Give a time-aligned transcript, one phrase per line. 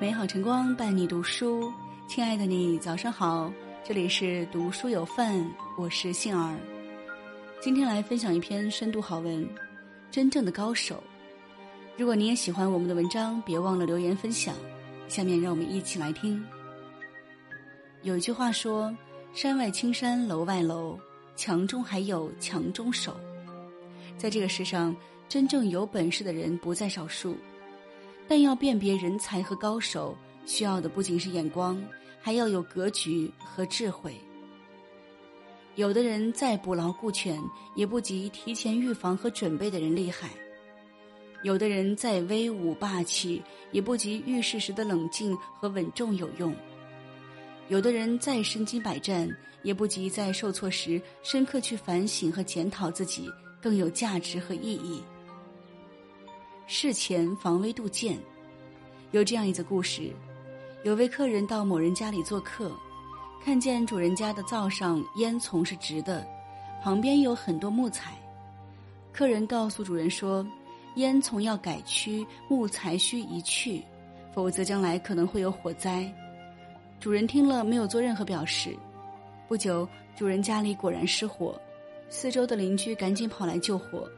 [0.00, 1.70] 美好晨光伴你读书，
[2.08, 3.52] 亲爱的你，早上好！
[3.84, 6.56] 这里是读书有范，我是杏儿。
[7.60, 9.44] 今天来分享一篇深度好文，
[10.10, 10.94] 《真正的高手》。
[11.98, 14.54] 如果你也喜欢我们的文章，别忘了留言分享。
[15.06, 16.42] 下面让我们一起来听。
[18.00, 18.96] 有一句话说
[19.34, 20.98] ：“山外青山楼外楼，
[21.36, 23.14] 强中还有强中手。”
[24.16, 24.96] 在这个世上，
[25.28, 27.36] 真正有本事的人不在少数。
[28.30, 30.16] 但要辨别人才和高手，
[30.46, 31.82] 需要的不仅是眼光，
[32.20, 34.14] 还要有格局和智慧。
[35.74, 37.42] 有的人再不牢固全，
[37.74, 40.28] 也不及提前预防和准备的人厉害；
[41.42, 46.52] 有的人再威武霸气，也不及遇事时的冷静和稳重有用；
[47.66, 49.28] 有的人再身经百战，
[49.64, 53.28] 也不及在受挫时深刻去反省和检讨自己
[53.60, 55.02] 更有价值和意义。
[56.72, 58.16] 事前防微杜渐，
[59.10, 60.12] 有这样一则故事：
[60.84, 62.70] 有位客人到某人家里做客，
[63.44, 66.24] 看见主人家的灶上烟囱是直的，
[66.80, 68.16] 旁边有很多木材。
[69.12, 70.46] 客人告诉主人说
[70.94, 73.82] ：“烟囱要改区，木材需移去，
[74.32, 76.08] 否则将来可能会有火灾。”
[77.00, 78.76] 主人听了没有做任何表示。
[79.48, 81.60] 不久，主人家里果然失火，
[82.08, 84.08] 四周的邻居赶紧跑来救火，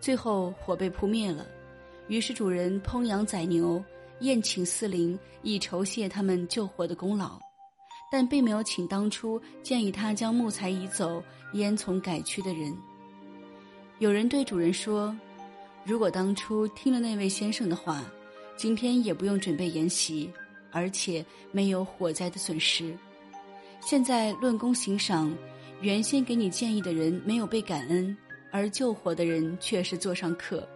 [0.00, 1.46] 最后火被扑灭了。
[2.08, 3.82] 于是主人烹羊宰牛，
[4.20, 7.38] 宴请四邻，以酬谢他们救火的功劳，
[8.12, 11.22] 但并没有请当初建议他将木材移走、
[11.54, 12.76] 烟囱改区的人。
[14.00, 15.16] 有人对主人说
[15.84, 18.04] ：“如果当初听了那位先生的话，
[18.56, 20.30] 今天也不用准备筵席，
[20.70, 22.94] 而且没有火灾的损失。
[23.80, 25.34] 现在论功行赏，
[25.80, 28.14] 原先给你建议的人没有被感恩，
[28.50, 30.68] 而救火的人却是座上客。”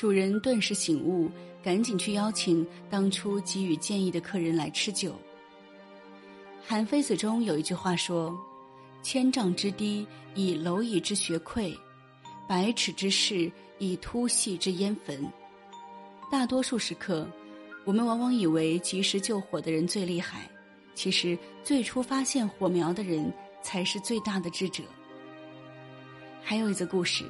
[0.00, 1.30] 主人顿时醒悟，
[1.62, 5.10] 赶紧去邀请当初给予建议的客人来吃酒。
[6.66, 8.34] 《韩非子》中有一句话说
[9.04, 11.76] ：“千丈之堤，以蝼蚁之穴溃；
[12.48, 15.22] 百尺之室，以突隙之烟焚。”
[16.32, 17.28] 大多数时刻，
[17.84, 20.50] 我们往往以为及时救火的人最厉害，
[20.94, 24.82] 其实最初发现火苗的人才是最大的智者。
[26.42, 27.26] 还有一则故事，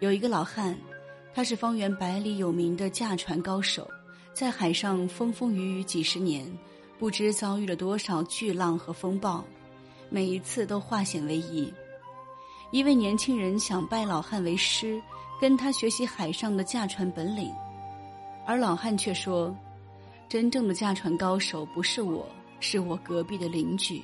[0.00, 0.76] 有一个老汉。
[1.38, 3.88] 他是方圆百里有名的驾船高手，
[4.32, 6.44] 在海上风风雨雨几十年，
[6.98, 9.44] 不知遭遇了多少巨浪和风暴，
[10.10, 11.72] 每一次都化险为夷。
[12.72, 15.00] 一位年轻人想拜老汉为师，
[15.40, 17.54] 跟他学习海上的驾船本领，
[18.44, 19.56] 而老汉却说
[20.28, 22.26] ：“真正的驾船高手不是我，
[22.58, 24.02] 是我隔壁的邻居。”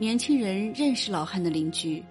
[0.00, 2.02] 年轻人认识老汉的邻居。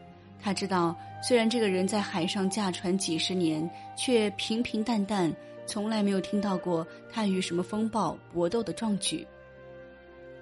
[0.41, 5.33] 他知道，虽然这个人在海上驾船几十年，却平平淡淡，
[5.65, 9.27] 从来没有听到过他与什么风暴搏斗的壮举。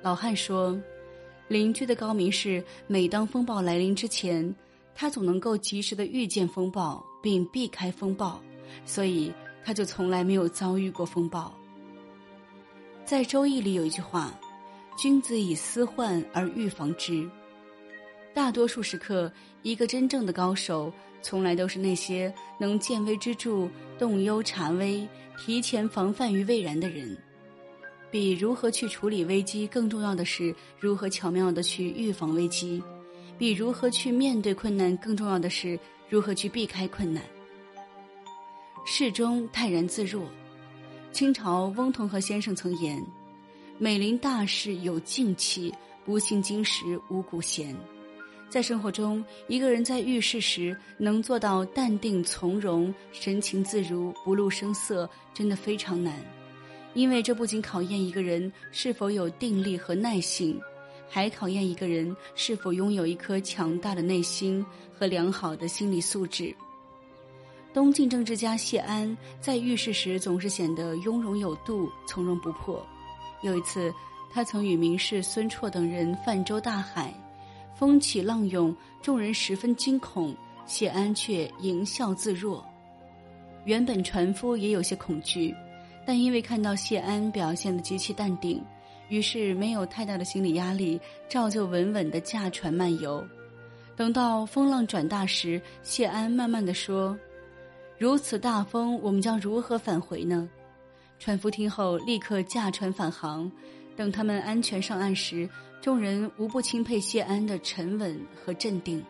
[0.01, 0.79] 老汉说
[1.49, 4.55] ：“邻居的高明是，每当风暴来临之前，
[4.93, 8.39] 他总能够及时的预见风暴并避开风暴，
[8.85, 9.33] 所以
[9.65, 11.51] 他就从来没有遭遇过风暴。”
[13.03, 14.31] 在《周易》里有一句话
[14.95, 17.27] ：“君子以思患而预防之。”
[18.37, 19.31] 大多数时刻，
[19.63, 20.93] 一个真正的高手，
[21.23, 23.67] 从来都是那些能见微知著、
[23.97, 25.07] 动忧察危、
[25.39, 27.17] 提前防范于未然的人。
[28.11, 32.79] 比如何去处理危机更重要的是如何巧妙的去预防危机；
[33.39, 35.77] 比如何去面对困难更重要的是
[36.07, 37.23] 如何去避开困难。
[38.85, 40.23] 事中泰然自若。
[41.11, 43.03] 清朝翁同龢先生曾言
[43.79, 45.73] ：“美临大事有静气，
[46.05, 47.75] 不幸经时无古闲。”
[48.49, 56.13] 在生活中，一个人在遇事时能做到淡定从容、神情自如、不露声色，真的非常难。
[56.93, 60.59] 因为这不仅考验一个人是否有定力和耐性，
[61.09, 64.65] 还考验一个人是否拥有一颗强大的内心
[64.97, 66.55] 和良好的心理素质。
[67.73, 72.83] 东晋政治家谢安在遇事时总是显得雍容有度、从容不迫。
[73.43, 73.93] 有一次，
[74.31, 77.13] 他曾与名士孙绰等人泛舟大海。
[77.77, 80.35] 风起浪涌，众人十分惊恐，
[80.65, 82.65] 谢安却淫笑自若。
[83.65, 85.53] 原本船夫也有些恐惧，
[86.03, 88.63] 但因为看到谢安表现的极其淡定，
[89.09, 93.23] 于是没有太大的心理压力，照旧稳稳的驾船漫游。
[93.95, 97.15] 等到风浪转大时，谢安慢慢的说
[97.99, 100.49] ：“如此大风，我们将如何返回呢？”
[101.19, 103.51] 船夫听后立刻驾船返航。
[103.97, 105.49] 等他们安全上岸时，
[105.81, 109.03] 众人无不钦佩谢安的沉稳和镇定。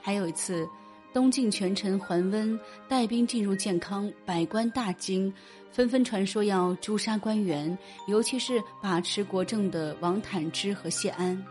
[0.00, 0.68] 还有一次，
[1.12, 5.32] 东晋权臣桓温带兵进入建康，百官大惊，
[5.72, 11.42] 纷纷传说要诛杀官员，尤其是把持国政的王坦之和谢安。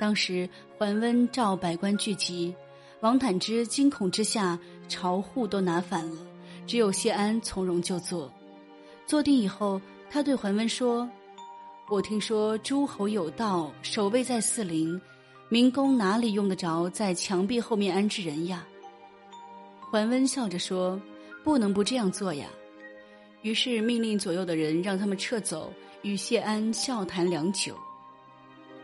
[0.00, 2.52] 当时桓温召百官聚集，
[3.00, 4.58] 王坦之惊恐之下，
[4.88, 6.16] 朝户都拿反了，
[6.66, 8.28] 只有谢安从容就坐。
[9.06, 9.80] 坐定以后，
[10.10, 11.08] 他对桓温说
[11.88, 15.00] ：“我听说诸侯有道，守卫在四邻。”
[15.50, 18.66] 民工哪里用得着在墙壁后面安置人呀？
[19.80, 21.00] 桓温笑着说
[21.44, 22.48] ：“不能不这样做呀。”
[23.42, 25.72] 于是命令左右的人让他们撤走，
[26.02, 27.76] 与谢安笑谈良久。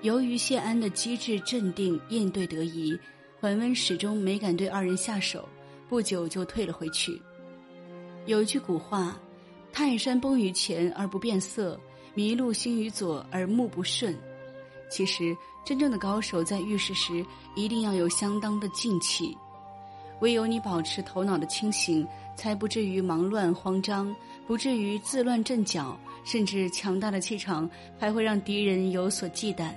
[0.03, 2.97] 由于谢安的机智镇定、应对得宜，
[3.41, 5.49] 桓温始终没敢对二人下手，
[5.89, 7.21] 不久就退了回去。
[8.27, 9.19] 有一句古话
[9.73, 11.81] ：“泰山崩于前而不变色，
[12.21, 14.15] 迷路心于左而目不顺。”
[14.91, 15.35] 其实，
[15.65, 17.25] 真正的高手在遇事时
[17.57, 19.35] 一定要有相当的静气，
[20.21, 22.07] 唯有你保持头脑的清醒，
[22.37, 24.15] 才不至于忙乱慌张，
[24.47, 29.71] 不至于自乱阵脚，甚至强大的气场还会让敌人有所忌惮。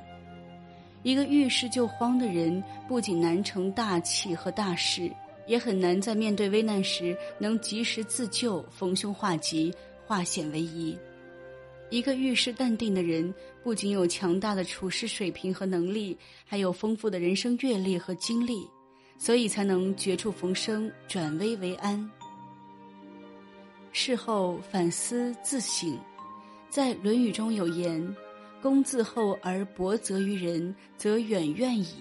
[1.02, 5.10] 一个遇事就慌的人，不仅难成大器和大事，
[5.48, 9.74] 也很难在面对危难时能及时自救、逢凶化吉、
[10.06, 10.98] 化险为夷。
[11.94, 13.32] 一个遇事淡定的人，
[13.62, 18.68] 不仅有强大的处事水平和能力，还有丰富的人生阅历和经历，
[19.20, 22.10] 所以才能绝处逢生，转危为安。
[23.92, 25.96] 事后反思自省，
[26.68, 28.16] 在《论语》中有言
[28.60, 31.94] ：“公自厚而薄责于人，则远怨矣。”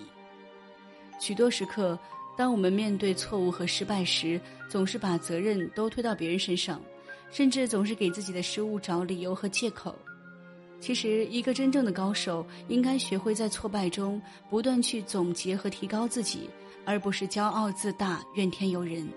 [1.21, 1.99] 许多时刻，
[2.35, 4.41] 当我们面对错误和失败时，
[4.71, 6.83] 总是把责任都推到别人身上。
[7.33, 9.93] 甚至总是给自己的失误找理由和借口。
[10.79, 14.21] 其实，一个真正的高手应该学会在挫败中
[14.51, 16.51] 不断去总结和提高自己，
[16.85, 19.09] 而不是骄傲自大、怨天尤人。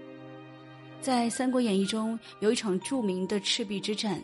[1.01, 4.21] 在《三国演义》中有一场著名的赤壁之战，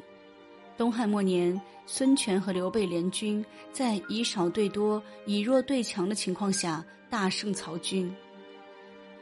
[0.77, 8.11] 东汉末年，孙权和刘备联军在以少对多、以弱对强的情况下大胜曹军。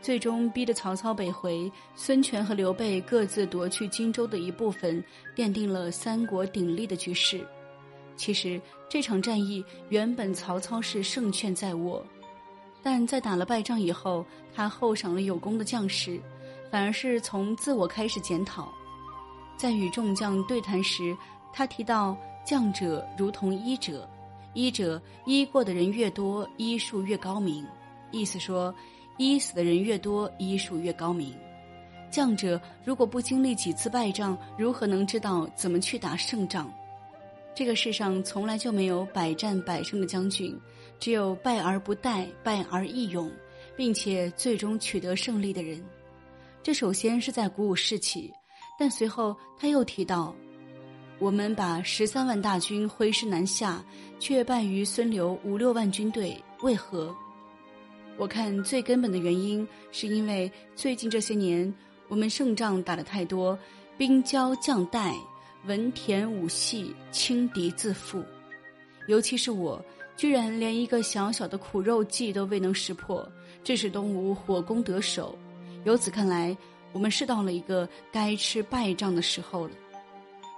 [0.01, 5.03] 最终逼得曹操北回，孙权和刘备各自夺去荆州的一部分，
[5.35, 7.45] 奠定了三国鼎立的局势。
[8.15, 12.01] 其实这场战役原本曹操是胜券在握，
[12.81, 16.17] 但在打了败仗以后，他厚赏了有功的将士，
[16.71, 18.71] 反而是从自我开始检讨。
[19.57, 21.15] 在与众将对谈时，
[21.51, 24.09] 他提到将者如同医者，
[24.53, 27.67] 医者医过的人越多，医术越高明。
[28.11, 28.73] 意思说。
[29.19, 31.35] 医死的人越多，医术越高明。
[32.09, 36.73] 将者如果不经历几次败仗，如何能知道怎么去打胜仗？
[37.53, 40.57] 这个世上从来就没有百战百胜的将军，
[41.01, 43.29] 只有败而不殆、败而易勇，
[43.75, 45.83] 并且最终取得胜利的人。
[46.63, 48.33] 这首先是在鼓舞士气，
[48.79, 50.33] 但随后他又提到：
[51.19, 53.83] 我们把十三万大军挥师南下，
[54.17, 57.13] 却败于孙刘五六万军队，为何？
[58.19, 61.73] 我看最根本的原因，是因为最近这些年
[62.09, 63.57] 我们胜仗打得太多，
[63.97, 65.15] 兵骄将怠，
[65.65, 68.21] 文田武系，轻敌自负。
[69.07, 69.81] 尤其是我，
[70.17, 73.25] 居然连一个小小的苦肉计都未能识破，
[73.63, 75.33] 致使东吴火攻得手。
[75.85, 76.55] 由此看来，
[76.91, 79.71] 我们是到了一个该吃败仗的时候了。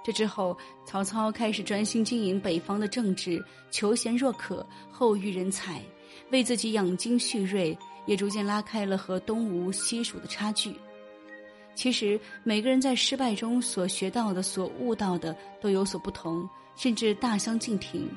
[0.04, 3.40] 这之后，曹操开始专心经营北方的政治，
[3.70, 5.80] 求贤若渴，厚育人才。
[6.30, 7.76] 为自己养精蓄锐，
[8.06, 10.74] 也逐渐拉开了和东吴西蜀的差距。
[11.74, 18.08] 其实，每个人在失败中所学到的、所悟到的都有所不同，甚至大相径庭。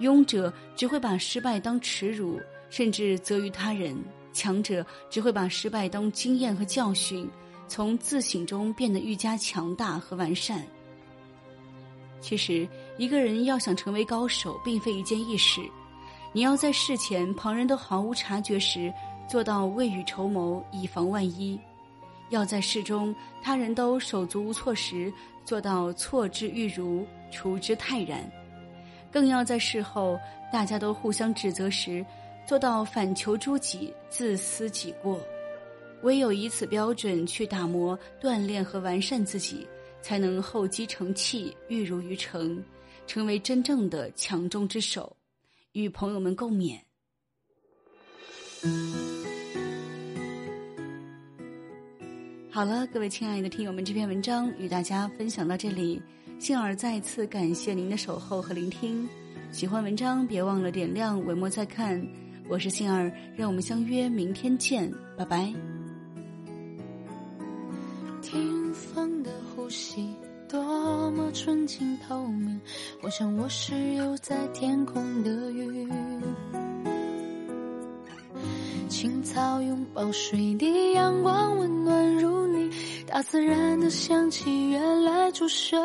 [0.00, 3.96] 庸者只会把失败当耻辱，甚至责于他人；
[4.32, 7.28] 强者只会把失败当经验和教训，
[7.66, 10.64] 从自省中变得愈加强大和完善。
[12.20, 12.66] 其实，
[12.96, 15.60] 一个人要想成为高手，并非一件易事。
[16.32, 18.92] 你要在事前旁人都毫无察觉时，
[19.26, 21.58] 做到未雨绸缪，以防万一；
[22.28, 25.12] 要在事中他人都手足无措时，
[25.44, 28.20] 做到错之愈如，处之泰然；
[29.10, 30.18] 更要在事后
[30.52, 32.04] 大家都互相指责时，
[32.46, 35.18] 做到反求诸己，自思己过。
[36.02, 39.66] 唯有以此标准去打磨、锻炼和完善自己，
[40.00, 42.62] 才能厚积成器，玉如于成，
[43.06, 45.10] 成为真正的强中之首。
[45.72, 46.78] 与朋友们共勉。
[52.50, 56.02] 好了，各位亲爱的听友们，这篇文章与大家分享到这里。
[56.40, 59.08] 杏儿再次感谢您的守候和聆听。
[59.52, 62.04] 喜欢文章，别忘了点亮文末再看。
[62.48, 65.52] 我是杏儿，让我们相约明天见，拜拜。
[68.22, 70.14] 听风的呼吸，
[70.48, 72.60] 多么纯净透明，
[73.08, 75.88] 我想我是游在天空的鱼。
[78.86, 82.70] 青草拥抱水滴，阳光温暖如你，
[83.06, 85.78] 大自然的香气原来触手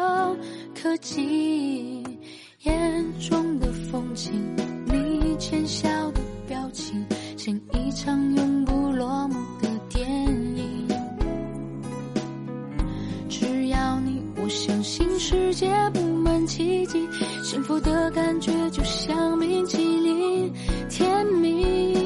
[0.75, 2.03] 可及。
[2.63, 4.34] 眼中的风景，
[4.86, 7.06] 你浅笑的表情，
[7.38, 10.06] 像一场永不落幕的电
[10.58, 10.88] 影。
[13.30, 16.01] 只要你，我相信世界不
[16.45, 17.07] 奇迹，
[17.43, 20.53] 幸福的感觉就像冰淇淋，
[20.89, 22.02] 甜蜜。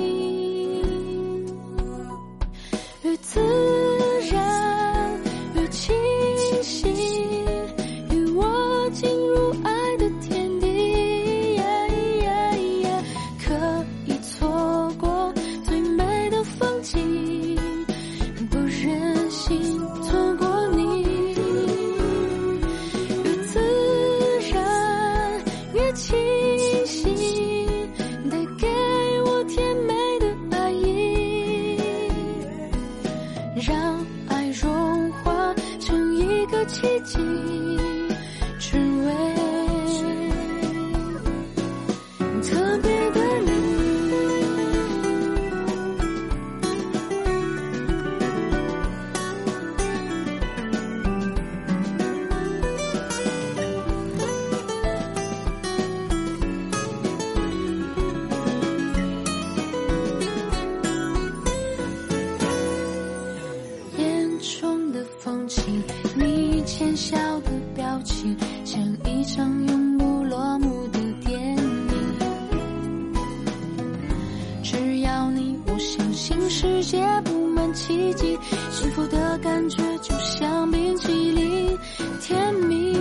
[77.74, 78.38] 奇迹，
[78.72, 81.78] 幸福的感觉就像冰淇淋，
[82.22, 82.97] 甜蜜。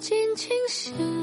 [0.00, 1.19] 尽清醒。